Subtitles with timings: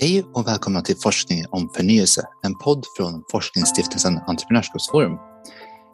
[0.00, 5.18] Hej och välkomna till Forskning om förnyelse, en podd från forskningsstiftelsen Entreprenörskapsforum.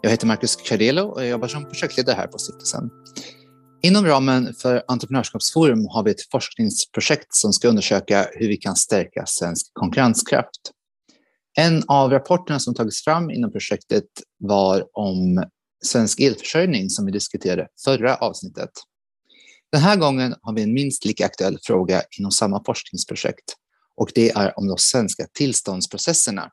[0.03, 2.91] Jag heter Marcus Cardelo och jag jobbar som projektledare här på stiftelsen.
[3.83, 9.27] Inom ramen för Entreprenörskapsforum har vi ett forskningsprojekt som ska undersöka hur vi kan stärka
[9.27, 10.73] svensk konkurrenskraft.
[11.57, 14.05] En av rapporterna som tagits fram inom projektet
[14.39, 15.45] var om
[15.85, 18.71] svensk elförsörjning som vi diskuterade förra avsnittet.
[19.73, 23.55] Den här gången har vi en minst lika aktuell fråga inom samma forskningsprojekt
[23.99, 26.51] och det är om de svenska tillståndsprocesserna.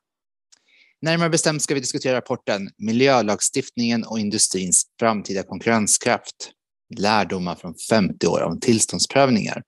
[1.02, 6.52] Närmare bestämt ska vi diskutera rapporten Miljölagstiftningen och industrins framtida konkurrenskraft.
[6.98, 9.64] Lärdomar från 50 år av tillståndsprövningar.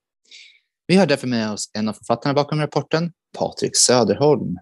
[0.86, 4.56] Vi har därför med oss en av författarna bakom rapporten, Patrik Söderholm.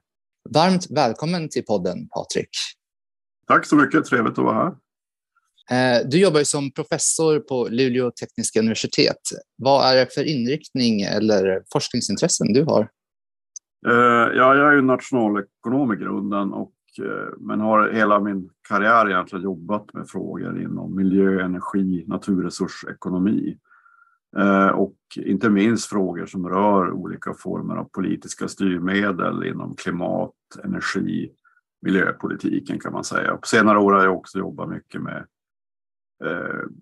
[0.54, 2.48] Varmt välkommen till podden, Patrik.
[3.46, 4.72] Tack så mycket, trevligt att vara här.
[5.70, 9.20] Eh, du jobbar som professor på Luleå tekniska universitet.
[9.56, 12.88] Vad är det för inriktning eller forskningsintressen du har?
[13.86, 19.10] Eh, ja, jag är ju nationalekonom i grunden och, eh, men har hela min karriär
[19.10, 23.58] egentligen jobbat med frågor inom miljö, energi, naturresursekonomi.
[24.36, 30.32] Eh, och inte minst frågor som rör olika former av politiska styrmedel inom klimat,
[30.64, 31.32] energi,
[31.82, 33.36] miljöpolitiken kan man säga.
[33.36, 35.26] På senare år har jag också jobbat mycket med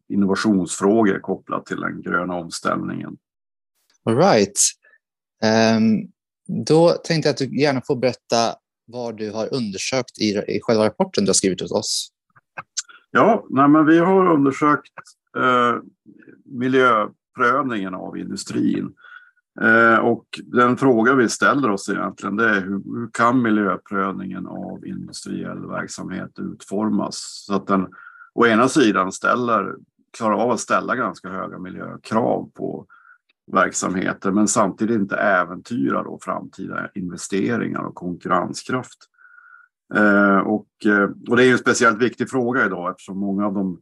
[0.09, 3.17] innovationsfrågor kopplat till den gröna omställningen.
[4.05, 4.59] All right.
[5.77, 6.13] Um,
[6.47, 8.55] då tänkte jag att du gärna får berätta
[8.87, 12.11] vad du har undersökt i, i själva rapporten du har skrivit åt oss.
[13.11, 14.93] Ja, nej, men vi har undersökt
[15.37, 15.77] eh,
[16.45, 18.95] miljöprövningen av industrin.
[19.61, 24.87] Eh, och den fråga vi ställer oss egentligen det är hur, hur kan miljöprövningen av
[24.87, 27.87] industriell verksamhet utformas så att den
[28.35, 29.75] å ena sidan ställer,
[30.17, 32.87] klarar av att ställa ganska höga miljökrav på
[33.53, 38.99] verksamheter men samtidigt inte äventyra då framtida investeringar och konkurrenskraft.
[39.95, 43.81] Eh, och, eh, och det är en speciellt viktig fråga idag eftersom många av de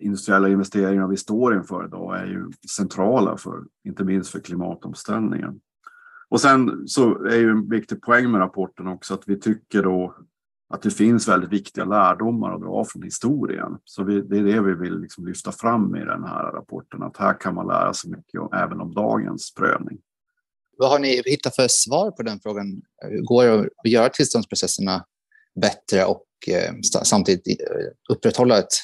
[0.00, 5.60] industriella investeringar vi står inför idag är ju centrala för, inte minst för klimatomställningen.
[6.28, 10.14] Och sen så är ju en viktig poäng med rapporten också att vi tycker då
[10.72, 13.78] att det finns väldigt viktiga lärdomar att dra från historien.
[13.84, 17.16] Så vi, det är det vi vill liksom lyfta fram i den här rapporten, att
[17.16, 19.98] här kan man lära sig mycket om, även om dagens prövning.
[20.78, 22.82] Vad har ni hittat för svar på den frågan?
[23.28, 25.04] Går det att göra tillståndsprocesserna
[25.60, 28.74] bättre och eh, samtidigt eh, upprätthålla ett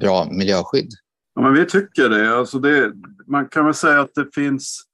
[0.00, 0.90] bra miljöskydd?
[1.34, 2.38] Ja, men vi tycker det.
[2.38, 2.92] Alltså det.
[3.26, 4.86] Man kan väl säga att det finns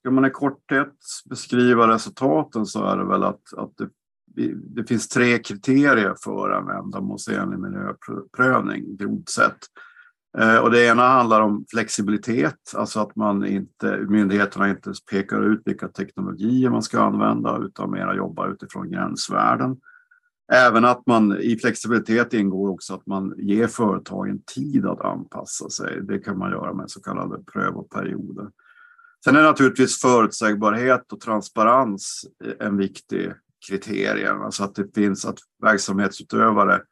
[0.00, 0.94] Ska man i korthet
[1.30, 3.88] beskriva resultaten så är det väl att, att det
[4.56, 9.58] det finns tre kriterier för en ändamålsenlig miljöprövning, grovt sett.
[10.38, 15.62] Eh, och det ena handlar om flexibilitet, alltså att man inte, myndigheterna inte pekar ut
[15.64, 19.76] vilka teknologier man ska använda utan mera jobbar utifrån gränsvärden.
[20.52, 26.00] Även att man i flexibilitet ingår också att man ger företagen tid att anpassa sig.
[26.02, 28.48] Det kan man göra med så kallade prövoperioder.
[29.24, 33.32] Sen är naturligtvis förutsägbarhet och transparens eh, en viktig
[33.68, 34.44] kriterier.
[34.44, 36.82] Alltså att det finns att verksamhetsutövare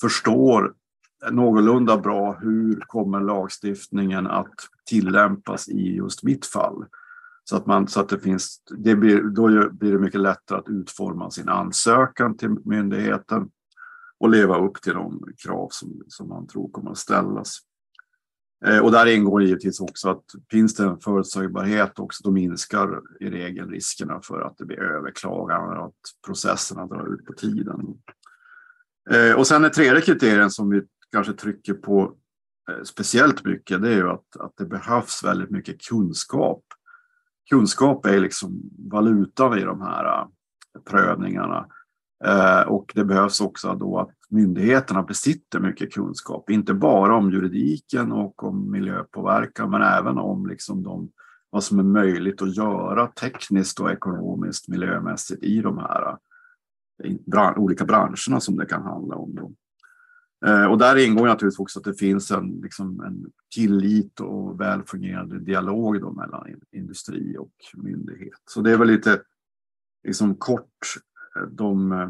[0.00, 0.74] förstår
[1.30, 4.54] någorlunda bra hur kommer lagstiftningen att
[4.86, 6.84] tillämpas i just mitt fall.
[7.44, 10.68] Så att, man, så att det finns, det blir, då blir det mycket lättare att
[10.68, 13.50] utforma sin ansökan till myndigheten
[14.20, 17.58] och leva upp till de krav som, som man tror kommer att ställas.
[18.66, 23.30] Eh, och där ingår givetvis också att finns det en förutsägbarhet också, då minskar i
[23.30, 27.80] regel riskerna för att det blir överklaganden och att processerna drar ut på tiden.
[29.10, 30.82] Eh, och sen den tredje kriterien som vi
[31.12, 32.14] kanske trycker på
[32.70, 36.64] eh, speciellt mycket, det är ju att, att det behövs väldigt mycket kunskap.
[37.50, 40.26] Kunskap är liksom valutan i de här
[40.90, 41.66] prövningarna.
[42.24, 48.12] Eh, och det behövs också då att myndigheterna besitter mycket kunskap, inte bara om juridiken
[48.12, 51.10] och om miljöpåverkan, men även om liksom de,
[51.50, 56.16] vad som är möjligt att göra tekniskt och ekonomiskt miljömässigt i de här
[57.04, 59.34] eh, olika branscherna som det kan handla om.
[59.34, 59.52] Då.
[60.46, 64.82] Eh, och där ingår naturligtvis också att det finns en, liksom en tillit och väl
[64.86, 68.42] fungerande dialog då mellan industri och myndighet.
[68.50, 69.22] Så det är väl lite
[70.04, 70.78] liksom kort
[71.50, 72.08] de eh,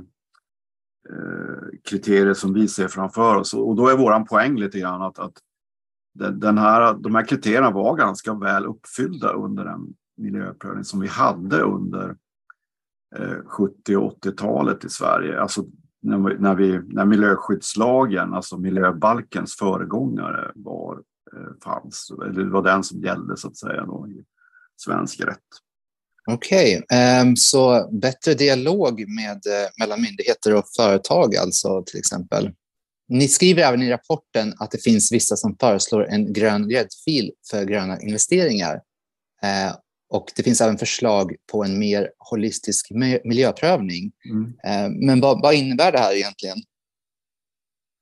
[1.11, 3.55] eh, kriterier som vi ser framför oss.
[3.55, 5.33] Och då är våran poäng lite grann att, att
[6.35, 11.63] den här, de här kriterierna var ganska väl uppfyllda under den miljöprövning som vi hade
[11.63, 12.17] under
[13.17, 15.41] eh, 70 och 80-talet i Sverige.
[15.41, 15.65] Alltså
[16.03, 21.03] när, vi, när, vi, när miljöskyddslagen, alltså miljöbalkens föregångare var,
[21.65, 22.13] fanns.
[22.25, 24.25] Eller det var den som gällde så att säga då, i
[24.77, 25.68] svensk rätt.
[26.31, 27.21] Okej, okay.
[27.23, 32.51] um, så bättre dialog med, uh, mellan myndigheter och företag alltså till exempel.
[33.09, 37.65] Ni skriver även i rapporten att det finns vissa som föreslår en grön gräddfil för
[37.65, 38.75] gröna investeringar.
[39.45, 39.75] Uh,
[40.11, 42.91] och det finns även förslag på en mer holistisk
[43.25, 44.13] miljöprövning.
[44.31, 44.45] Mm.
[44.45, 46.59] Uh, men vad, vad innebär det här egentligen?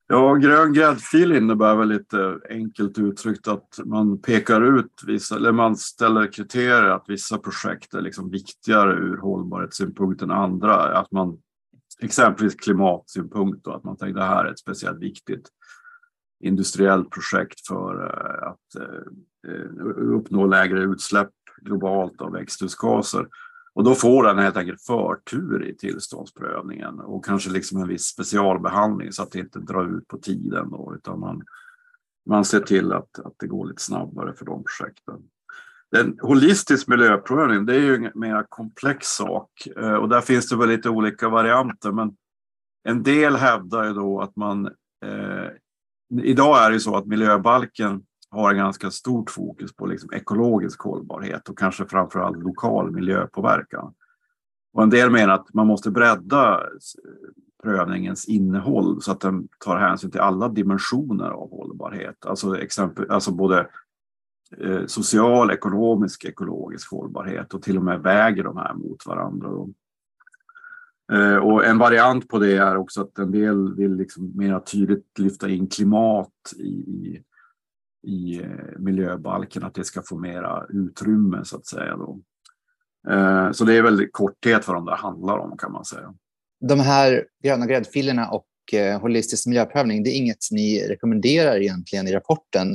[0.09, 5.75] Ja, grön gräddfil innebär väl lite enkelt uttryckt att man pekar ut vissa, eller man
[5.75, 10.75] ställer kriterier att vissa projekt är liksom viktigare ur hållbarhetssynpunkt än andra.
[10.75, 11.37] Att man
[11.99, 15.49] exempelvis klimatsynpunkt då, att man tänker att det här är ett speciellt viktigt
[16.43, 19.55] industriellt projekt för eh, att eh,
[19.97, 21.31] uppnå lägre utsläpp
[21.61, 23.27] globalt av växthusgaser.
[23.77, 29.11] Och då får den helt enkelt förtur i tillståndsprövningen och kanske liksom en viss specialbehandling
[29.11, 31.41] så att det inte drar ut på tiden då, utan man,
[32.29, 35.15] man ser till att, att det går lite snabbare för de projekten.
[35.97, 40.57] En holistisk miljöprövning, det är ju en mer komplex sak eh, och där finns det
[40.57, 41.91] väl lite olika varianter.
[41.91, 42.15] Men
[42.83, 44.65] en del hävdar ju då att man
[45.05, 45.49] eh,
[46.23, 51.49] Idag är det ju så att miljöbalken har ganska stort fokus på liksom ekologisk hållbarhet
[51.49, 53.93] och kanske framförallt lokal miljöpåverkan.
[54.73, 56.63] Och en del menar att man måste bredda
[57.63, 62.25] prövningens innehåll så att den tar hänsyn till alla dimensioner av hållbarhet.
[62.25, 63.69] Alltså, exempel, alltså både
[64.57, 69.49] eh, social, ekonomisk, ekologisk hållbarhet och till och med väger de här mot varandra.
[71.13, 75.19] Eh, och en variant på det är också att en del vill liksom mer tydligt
[75.19, 77.23] lyfta in klimat i, i
[78.07, 81.97] eh, miljöbalken, att det ska få mera utrymme så att säga.
[81.97, 82.21] Då.
[83.09, 86.13] Eh, så det är väldigt korthet vad de där handlar om kan man säga.
[86.59, 92.13] De här gröna gräddfilerna och eh, holistisk miljöprövning, det är inget ni rekommenderar egentligen i
[92.13, 92.67] rapporten.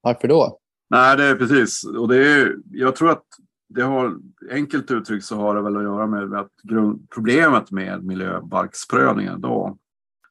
[0.00, 0.58] Varför då?
[0.90, 1.84] Nej, det är precis.
[1.84, 3.24] Och det är, jag tror att
[3.68, 4.16] det har,
[4.50, 9.78] enkelt uttryckt så har det väl att göra med att grund, problemet med miljöbalksprövningen då,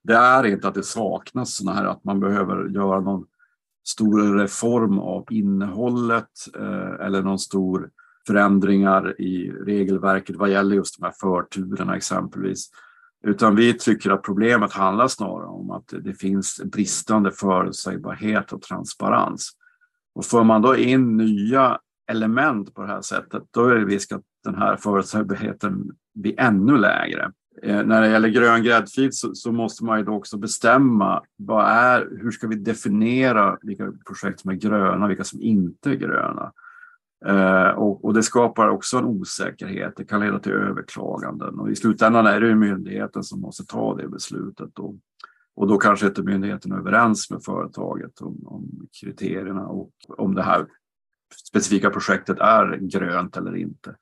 [0.04, 3.26] det är inte att det saknas sådana här, att man behöver göra någon
[3.88, 7.90] stor reform av innehållet eh, eller någon stor
[8.28, 12.70] förändringar i regelverket vad gäller just de här förturerna exempelvis.
[13.24, 19.52] Utan vi tycker att problemet handlar snarare om att det finns bristande förutsägbarhet och transparens.
[20.16, 21.80] Och får man då in nya
[22.12, 26.78] element på det här sättet, då är det risk att den här förutsägbarheten blir ännu
[26.78, 27.32] lägre.
[27.62, 31.66] Eh, när det gäller grön gräddfil så, så, måste man ju då också bestämma vad
[31.66, 36.54] är, hur ska vi definiera vilka projekt som är gröna, vilka som inte är gröna.
[37.26, 39.94] Eh, och, och, det skapar också en osäkerhet.
[39.98, 43.96] Det kan leda till överklaganden och i slutändan är det ju myndigheten som måste ta
[43.96, 44.70] det beslutet.
[44.74, 44.96] Då.
[45.56, 50.44] Och då kanske inte myndigheten är överens med företaget om, om kriterierna och om det
[50.44, 50.68] här
[51.50, 53.96] specifika projektet är grönt eller inte.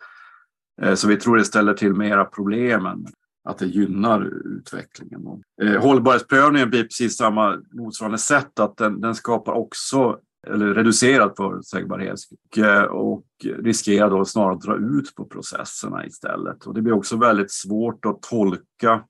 [0.81, 3.05] Eh, så vi tror det ställer till mera problem än
[3.45, 5.43] att det gynnar utvecklingen.
[5.61, 12.19] Eh, hållbarhetsprövningen blir precis samma motsvarande sätt att den, den skapar också eller reducerad förutsägbarhet
[12.89, 16.65] och, och riskerar då snarare att dra ut på processerna istället.
[16.65, 19.03] Och det blir också väldigt svårt att tolka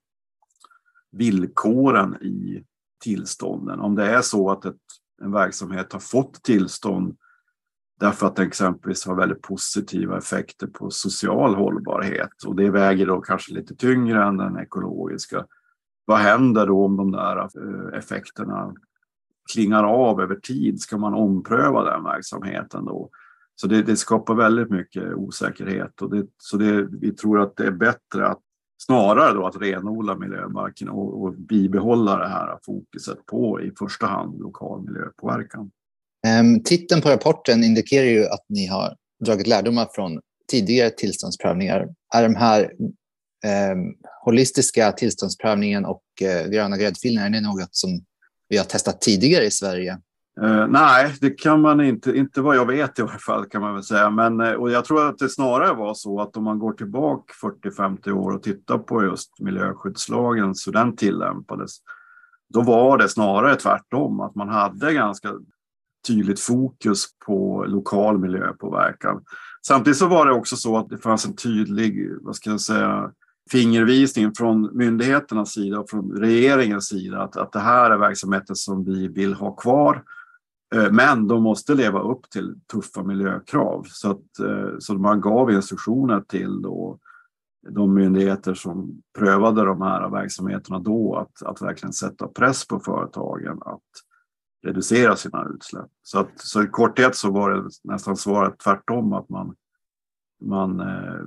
[1.11, 2.63] villkoren i
[3.03, 3.79] tillstånden.
[3.79, 4.75] Om det är så att ett,
[5.21, 7.15] en verksamhet har fått tillstånd
[7.99, 13.21] Därför att den exempelvis har väldigt positiva effekter på social hållbarhet och det väger då
[13.21, 15.45] kanske lite tyngre än den ekologiska.
[16.05, 18.73] Vad händer då om de där eh, effekterna
[19.53, 20.81] klingar av över tid?
[20.81, 23.09] Ska man ompröva den verksamheten då?
[23.55, 27.65] Så det, det skapar väldigt mycket osäkerhet och det, så det, vi tror att det
[27.65, 28.41] är bättre att
[28.77, 34.39] snarare då att renodla miljömarken och, och bibehålla det här fokuset på i första hand
[34.39, 35.71] lokal miljöpåverkan.
[36.25, 40.19] Ehm, titeln på rapporten indikerar ju att ni har dragit lärdomar från
[40.51, 41.87] tidigare tillståndsprövningar.
[42.15, 42.61] Är de här
[43.43, 43.75] eh,
[44.23, 47.89] holistiska tillståndsprövningen och eh, gröna gräddfilen är det något som
[48.49, 49.97] vi har testat tidigare i Sverige?
[50.41, 53.73] Uh, nej, det kan man inte, inte vad jag vet i alla fall kan man
[53.73, 54.09] väl säga.
[54.09, 57.33] Men, eh, och jag tror att det snarare var så att om man går tillbaka
[57.63, 61.71] 40-50 år och tittar på just miljöskyddslagen, så den tillämpades,
[62.53, 65.29] då var det snarare tvärtom, att man hade ganska
[66.07, 69.23] tydligt fokus på lokal miljöpåverkan.
[69.67, 73.11] Samtidigt så var det också så att det fanns en tydlig, vad ska jag säga,
[73.51, 78.83] fingervisning från myndigheternas sida och från regeringens sida att, att det här är verksamheter som
[78.83, 80.03] vi vill ha kvar.
[80.75, 83.85] Eh, men de måste leva upp till tuffa miljökrav.
[83.87, 86.99] Så, att, eh, så man gav instruktioner till då
[87.69, 93.57] de myndigheter som prövade de här verksamheterna då att, att verkligen sätta press på företagen
[93.61, 93.81] att
[94.65, 95.89] reducera sina utsläpp.
[96.03, 99.55] Så, att, så i korthet så var det nästan svaret tvärtom att man
[100.41, 101.21] man, eh,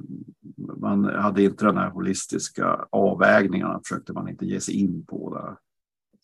[0.76, 5.34] man hade inte den här holistiska avvägningarna, försökte man inte ge sig in på.
[5.34, 5.56] Det.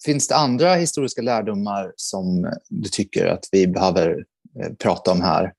[0.05, 4.25] Finns det andra historiska lärdomar som du tycker att vi behöver
[4.61, 5.53] eh, prata om här?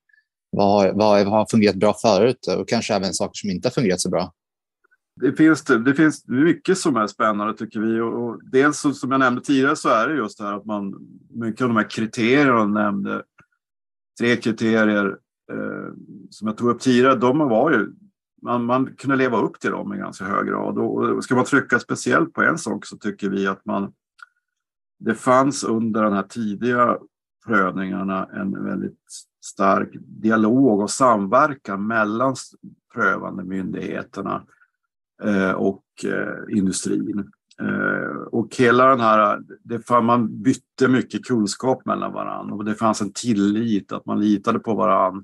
[0.49, 4.01] Vad har, vad har fungerat bra förut och kanske även saker som inte har fungerat
[4.01, 4.33] så bra?
[5.21, 7.99] Det finns, det finns mycket som är spännande tycker vi.
[7.99, 10.95] Och, dels som jag nämnde tidigare så är det just det här att man,
[11.29, 13.23] mycket av de här kriterierna nämnde,
[14.19, 15.17] tre kriterier
[15.51, 15.93] eh,
[16.29, 17.93] som jag tog upp tidigare, de var ju,
[18.41, 20.77] man, man kunde leva upp till dem i ganska hög grad.
[20.77, 23.93] Och, och ska man trycka speciellt på en sak så tycker vi att man,
[24.99, 26.97] det fanns under den här tidiga
[27.45, 28.99] prövningarna en väldigt
[29.45, 32.35] stark dialog och samverkan mellan
[32.93, 34.45] prövande myndigheterna
[35.23, 37.31] Eh, och eh, industrin.
[37.61, 42.75] Eh, och hela den här, det fann, man bytte mycket kunskap mellan varandra och det
[42.75, 45.23] fanns en tillit, att man litade på varandra.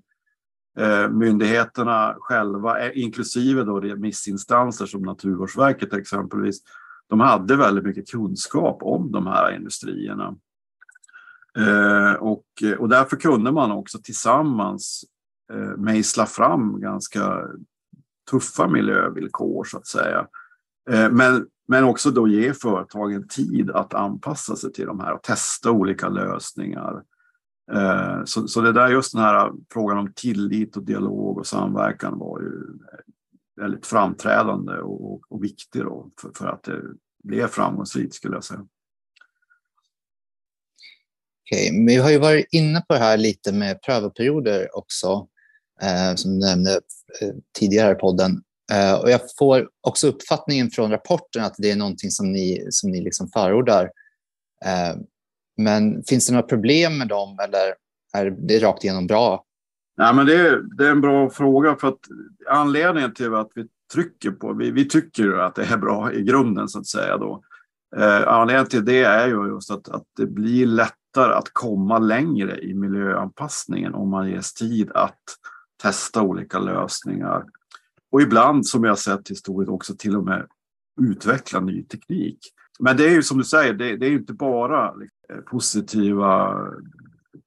[1.10, 6.62] Myndigheterna själva, inklusive då remissinstanser som Naturvårdsverket exempelvis,
[7.10, 10.36] de hade väldigt mycket kunskap om de här industrierna.
[12.20, 12.46] Och,
[12.80, 15.06] och därför kunde man också tillsammans
[15.78, 17.48] mejsla fram ganska
[18.32, 20.28] tuffa miljövillkor så att säga.
[20.90, 25.24] Eh, men, men också då ge företagen tid att anpassa sig till de här och
[25.24, 27.04] testa olika lösningar.
[27.72, 32.20] Eh, så, så det där just den här frågan om tillit och dialog och samverkan
[32.20, 32.62] var ju
[33.62, 36.82] väldigt framträdande och, och, och viktig då för, för att det
[37.24, 38.68] blev framgångsrikt skulle jag säga.
[41.52, 41.86] Okej, okay.
[41.86, 45.28] vi har ju varit inne på det här lite med prövoperioder också,
[45.82, 46.82] eh, som du nämnde
[47.22, 48.42] Eh, tidigare i podden.
[48.72, 52.92] Eh, och jag får också uppfattningen från rapporten att det är någonting som ni, som
[52.92, 53.84] ni liksom förordar.
[54.66, 55.02] Eh,
[55.58, 57.76] men finns det några problem med dem eller
[58.14, 59.46] är det rakt igenom bra?
[59.98, 62.00] Nej, men det, är, det är en bra fråga för att
[62.50, 66.68] anledningen till att vi trycker på, vi, vi tycker att det är bra i grunden
[66.68, 67.44] så att säga då.
[67.98, 72.60] Eh, anledningen till det är ju just att, att det blir lättare att komma längre
[72.60, 75.22] i miljöanpassningen om man ges tid att
[75.82, 77.46] testa olika lösningar.
[78.12, 80.48] Och ibland, som jag sett historiskt, också till och med
[81.02, 82.40] utveckla ny teknik.
[82.80, 86.58] Men det är ju som du säger, det, det är inte bara liksom, positiva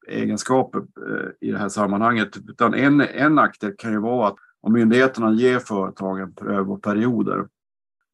[0.08, 4.72] egenskaper eh, i det här sammanhanget, utan en, en nackdel kan ju vara att om
[4.72, 7.46] myndigheterna ger företagen prövoperioder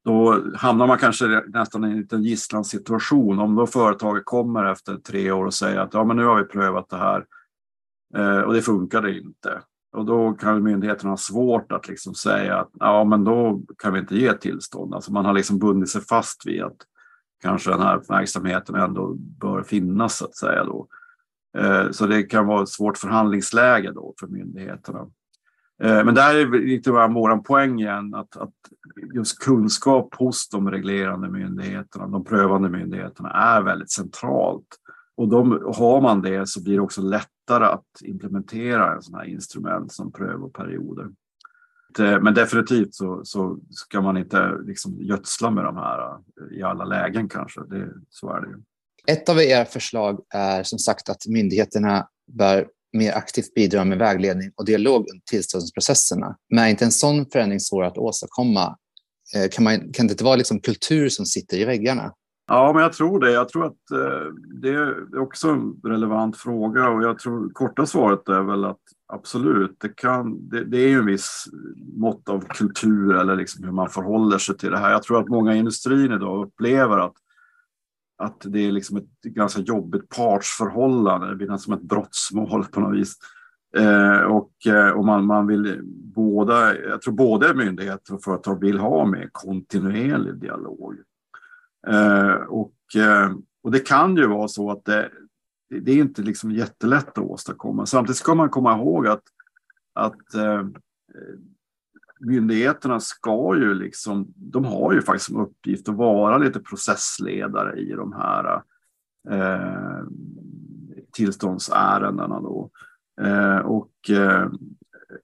[0.05, 3.39] då hamnar man kanske nästan i en liten gisslansituation.
[3.39, 6.45] Om då företaget kommer efter tre år och säger att ja, men nu har vi
[6.45, 7.27] prövat det här
[8.17, 9.63] eh, och det funkade inte.
[9.93, 13.99] Och då kan myndigheterna ha svårt att liksom säga att ja, men då kan vi
[13.99, 14.95] inte ge tillstånd.
[14.95, 16.77] Alltså man har liksom bundit sig fast vid att
[17.43, 20.65] kanske den här verksamheten ändå bör finnas så att säga.
[20.65, 20.89] Då.
[21.59, 25.07] Eh, så det kan vara ett svårt förhandlingsläge då för myndigheterna.
[25.83, 28.55] Eh, men där är lite vår poäng igen, att, att
[29.15, 34.67] just kunskap hos de reglerande myndigheterna, de prövande myndigheterna, är väldigt centralt.
[35.21, 39.25] Och de, har man det så blir det också lättare att implementera en sån här
[39.25, 41.09] instrument som prövoperioder.
[41.99, 46.85] Men definitivt så, så ska man inte liksom gödsla med de här eh, i alla
[46.85, 47.61] lägen kanske.
[47.61, 48.57] Det, så är det ju.
[49.07, 54.53] Ett av era förslag är som sagt att myndigheterna bör mer aktivt bidra med vägledning
[54.57, 56.37] och dialog under tillståndsprocesserna.
[56.51, 58.77] Men är inte en sån förändring svår att åstadkomma?
[59.37, 62.13] Eh, kan, man, kan det inte vara liksom kultur som sitter i väggarna?
[62.53, 63.33] Ja, men jag tror det.
[63.33, 68.29] Jag tror att eh, det är också en relevant fråga och jag tror korta svaret
[68.29, 68.81] är väl att
[69.13, 71.45] absolut, det, kan, det, det är ju en viss
[71.97, 74.91] mått av kultur eller liksom hur man förhåller sig till det här.
[74.91, 77.15] Jag tror att många i industrin idag upplever att
[78.19, 81.29] att det är liksom ett ganska jobbigt partsförhållande.
[81.29, 83.15] Det blir nästan som ett brottsmål på något vis.
[83.77, 85.81] Eh, och eh, och man, man vill
[86.15, 90.97] båda, jag tror både myndigheter och företag vill ha mer kontinuerlig dialog.
[91.87, 93.33] Eh, och, eh,
[93.63, 95.11] och det kan ju vara så att det,
[95.81, 97.87] det är inte liksom jättelätt att åstadkomma.
[97.87, 99.23] Samtidigt ska man komma ihåg att,
[99.95, 100.67] att eh,
[102.21, 107.93] myndigheterna ska ju liksom, de har ju faktiskt som uppgift att vara lite processledare i
[107.93, 108.63] de här
[109.31, 110.05] eh,
[111.13, 112.41] tillståndsärendena.
[112.41, 112.71] Då.
[113.21, 114.49] Eh, och, eh,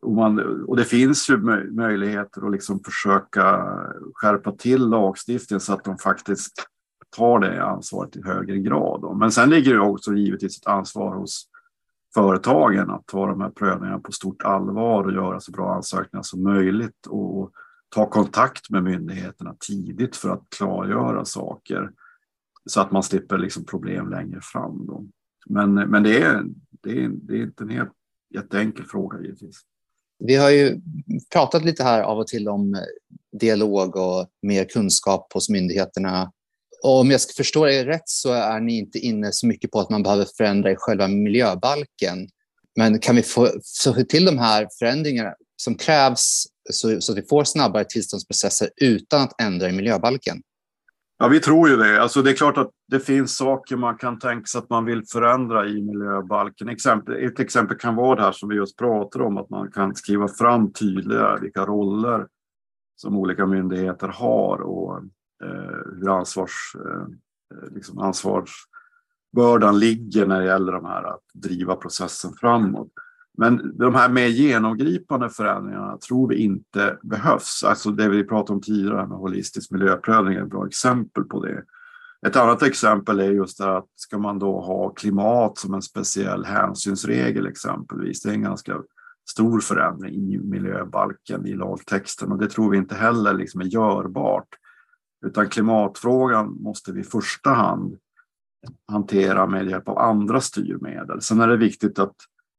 [0.01, 1.37] och, man, och det finns ju
[1.71, 3.77] möjligheter att liksom försöka
[4.15, 6.67] skärpa till lagstiftningen så att de faktiskt
[7.17, 9.01] tar det ansvaret i högre grad.
[9.01, 9.15] Då.
[9.15, 11.49] Men sen ligger det också givetvis ett ansvar hos
[12.15, 16.43] företagen att ta de här prövningarna på stort allvar och göra så bra ansökningar som
[16.43, 17.53] möjligt och
[17.89, 21.91] ta kontakt med myndigheterna tidigt för att klargöra saker
[22.67, 24.87] så att man slipper liksom problem längre fram.
[24.87, 25.07] Då.
[25.47, 27.93] Men, men det, är, det, är, det är inte en helt
[28.35, 29.61] jätteenkel fråga givetvis.
[30.19, 30.81] Vi har ju
[31.33, 32.81] pratat lite här av och till om eh,
[33.39, 36.33] dialog och mer kunskap hos myndigheterna.
[36.83, 39.81] Och om jag ska förstå er rätt så är ni inte inne så mycket på
[39.81, 42.29] att man behöver förändra i själva miljöbalken.
[42.77, 43.51] Men kan vi få,
[43.85, 49.23] få till de här förändringarna som krävs så, så att vi får snabbare tillståndsprocesser utan
[49.23, 50.43] att ändra i miljöbalken?
[51.19, 52.03] Ja, vi tror ju det.
[52.03, 55.03] Alltså, det är klart att det finns saker man kan tänka sig att man vill
[55.13, 56.69] förändra i miljöbalken.
[56.69, 59.95] Exempel, ett exempel kan vara det här som vi just pratade om, att man kan
[59.95, 62.27] skriva fram tydligare vilka roller
[62.97, 64.99] som olika myndigheter har och
[65.45, 67.07] eh, hur ansvars, eh,
[67.75, 72.93] liksom ansvarsbördan ligger när det gäller de här att driva processen framåt.
[73.37, 77.65] Men de här mer genomgripande förändringarna tror vi inte behövs.
[77.65, 81.65] Alltså det vi pratade om tidigare med holistisk miljöprövning är ett bra exempel på det.
[82.27, 86.45] Ett annat exempel är just det att ska man då ha klimat som en speciell
[86.45, 88.23] hänsynsregel exempelvis.
[88.23, 88.83] Det är en ganska
[89.31, 94.49] stor förändring i miljöbalken, i lagtexten och det tror vi inte heller liksom är görbart.
[95.27, 97.97] Utan klimatfrågan måste vi i första hand
[98.93, 101.23] hantera med hjälp av andra styrmedel.
[101.23, 102.15] Sen är det viktigt att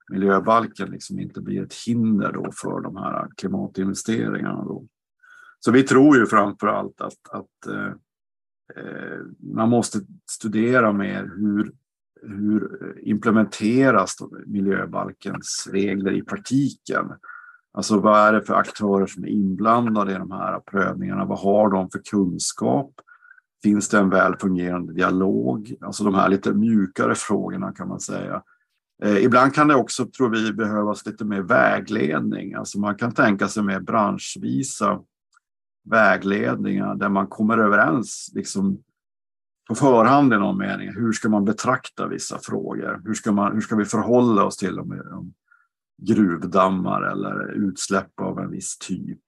[0.09, 4.63] miljöbalken liksom inte blir ett hinder då för de här klimatinvesteringarna.
[4.63, 4.87] Då.
[5.59, 7.91] Så vi tror ju framför allt att, att eh,
[8.75, 9.19] eh
[9.53, 9.99] man måste
[10.29, 11.71] studera mer hur,
[12.21, 17.05] hur implementeras miljöbalkens regler i praktiken.
[17.73, 21.25] Alltså vad är det för aktörer som är inblandade i de här prövningarna?
[21.25, 22.91] Vad har de för kunskap?
[23.63, 25.75] Finns det en väl fungerande dialog?
[25.81, 28.43] Alltså de här lite mjukare frågorna kan man säga.
[29.03, 32.53] Eh, ibland kan det också, tror vi, behövas lite mer vägledning.
[32.53, 34.99] Alltså man kan tänka sig mer branschvisa
[35.89, 38.83] vägledningar där man kommer överens liksom,
[39.67, 40.89] på förhand i någon mening.
[40.93, 43.01] Hur ska man betrakta vissa frågor?
[43.05, 45.33] Hur ska, man, hur ska vi förhålla oss till dem, om
[46.01, 49.21] gruvdammar eller utsläpp av en viss typ?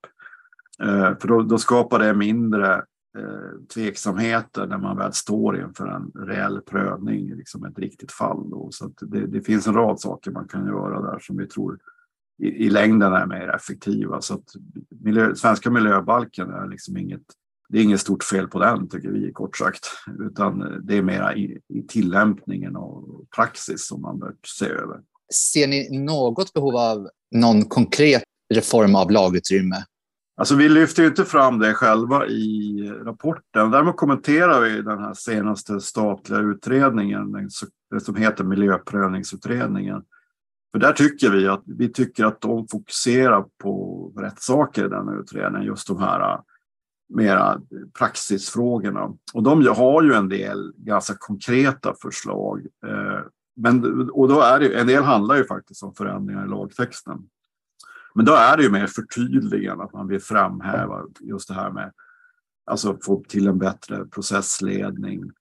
[0.83, 2.83] Eh, för då, då skapar det mindre
[3.17, 8.49] Eh, tveksamheter när man väl står inför en reell prövning, liksom ett riktigt fall.
[8.49, 8.69] Då.
[8.71, 11.79] Så det, det, finns en rad saker man kan göra där som vi tror
[12.43, 14.21] i, i längden är mer effektiva.
[14.21, 14.43] Så att
[14.89, 17.21] miljö, svenska miljöbalken är liksom inget
[17.69, 19.87] det är inget stort fel på den, tycker vi kort sagt,
[20.19, 24.99] utan det är mera i, i tillämpningen och praxis som man bör se över.
[25.33, 29.75] Ser ni något behov av någon konkret reform av lagutrymme
[30.39, 33.71] Alltså vi lyfter inte fram det själva i rapporten.
[33.71, 37.49] Däremot kommenterar vi den här senaste statliga utredningen,
[37.91, 40.03] det som heter miljöprövningsutredningen.
[40.71, 45.19] För där tycker vi att vi tycker att de fokuserar på rätt saker i den
[45.19, 46.39] utredningen, just de här äh,
[47.09, 47.61] mera
[47.97, 49.13] praxisfrågorna.
[49.33, 52.67] Och de har ju en del ganska konkreta förslag.
[52.87, 53.19] Äh,
[53.55, 57.29] men, och då är det, en del handlar ju faktiskt om förändringar i lagtexten.
[58.19, 61.91] Men då är det ju mer förtydligande att man vill framhäva just det här med
[62.65, 65.31] alltså få till en bättre processledning.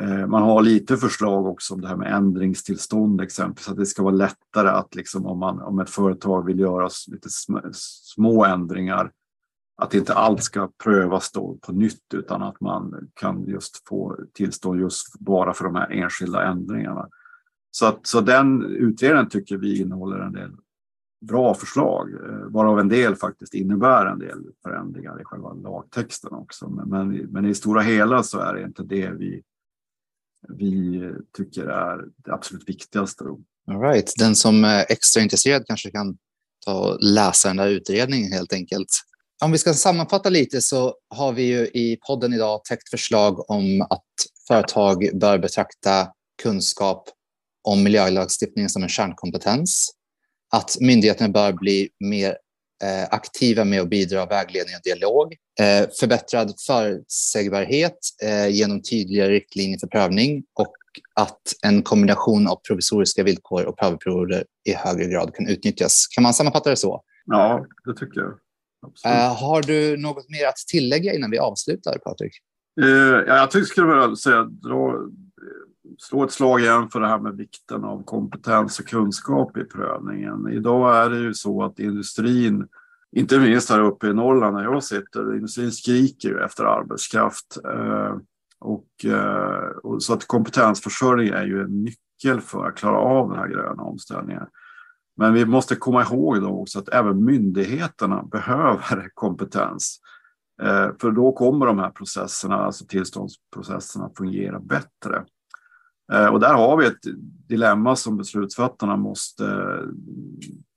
[0.00, 4.02] Eh, man har lite förslag också om det här med ändringstillstånd exempelvis, att det ska
[4.02, 7.28] vara lättare att liksom om, man, om ett företag vill göra lite
[7.72, 9.12] små ändringar,
[9.76, 14.80] att inte allt ska prövas då på nytt utan att man kan just få tillstånd
[14.80, 17.08] just bara för de här enskilda ändringarna.
[17.70, 20.50] Så, att, så den utredningen tycker vi innehåller en del
[21.22, 26.68] bra förslag, eh, varav en del faktiskt innebär en del förändringar i själva lagtexten också.
[26.68, 29.42] Men, men, men i stora hela så är det inte det vi,
[30.48, 31.00] vi
[31.36, 33.24] tycker är det absolut viktigaste.
[33.70, 34.12] All right.
[34.18, 36.16] Den som är extra intresserad kanske kan
[36.66, 38.88] ta och läsa den där utredningen helt enkelt.
[39.44, 43.82] Om vi ska sammanfatta lite så har vi ju i podden idag täckt förslag om
[43.82, 44.04] att
[44.48, 46.08] företag bör betrakta
[46.42, 47.08] kunskap
[47.62, 49.90] om miljölagstiftningen som en kärnkompetens
[50.56, 52.28] att myndigheterna bör bli mer
[52.82, 55.34] eh, aktiva med att bidra vägledning och dialog.
[55.60, 60.74] Eh, förbättrad förutsägbarhet eh, genom tydligare riktlinjer för prövning och
[61.14, 66.06] att en kombination av provisoriska villkor och prövperioder i högre grad kan utnyttjas.
[66.06, 67.02] Kan man sammanfatta det så?
[67.24, 68.38] Ja, det tycker jag.
[69.06, 72.32] Uh, har du något mer att tillägga innan vi avslutar, Patrik?
[72.80, 72.88] Uh,
[73.26, 74.94] ja, jag skulle vilja säga, dra,
[76.02, 80.48] slå ett slag igen för det här med vikten av kompetens och kunskap i prövningen.
[80.52, 82.68] Idag är det ju så att industrin,
[83.12, 87.58] inte minst här uppe i Norrland där jag sitter, industrin skriker ju efter arbetskraft.
[87.64, 88.16] Eh,
[88.60, 93.38] och, eh, och, så att kompetensförsörjning är ju en nyckel för att klara av den
[93.38, 94.46] här gröna omställningen.
[95.16, 100.00] Men vi måste komma ihåg då också att även myndigheterna behöver kompetens.
[100.62, 105.24] Eh, för då kommer de här processerna, alltså tillståndsprocesserna, fungera bättre.
[106.12, 107.02] Eh, och där har vi ett
[107.48, 109.88] dilemma som beslutsfattarna måste eh,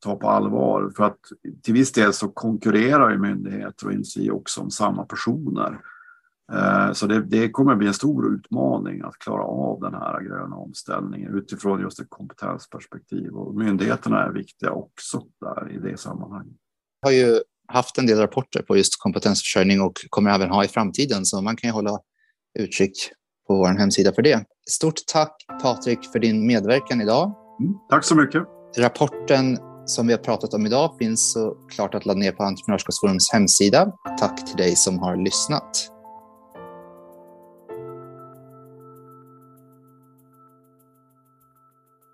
[0.03, 0.91] ta på allvar.
[0.97, 1.19] För att
[1.63, 5.79] till viss del så konkurrerar ju myndigheter och industri också om samma personer.
[6.53, 10.55] Eh, så det, det kommer bli en stor utmaning att klara av den här gröna
[10.55, 13.35] omställningen utifrån just ett kompetensperspektiv.
[13.35, 16.57] Och myndigheterna är viktiga också där i det sammanhanget.
[17.01, 20.67] Jag har ju haft en del rapporter på just kompetensförsörjning och kommer även ha i
[20.67, 21.99] framtiden, så man kan ju hålla
[22.59, 23.11] utkik
[23.47, 24.43] på vår hemsida för det.
[24.69, 27.33] Stort tack Patrik för din medverkan idag.
[27.59, 28.43] Mm, tack så mycket.
[28.77, 33.91] Rapporten som vi har pratat om idag finns såklart att ladda ner på Entreprenörskapsforums hemsida.
[34.19, 35.94] Tack till dig som har lyssnat.